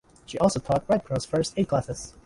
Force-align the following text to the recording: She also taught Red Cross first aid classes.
She 0.25 0.39
also 0.39 0.59
taught 0.59 0.89
Red 0.89 1.03
Cross 1.03 1.25
first 1.27 1.53
aid 1.57 1.67
classes. 1.67 2.15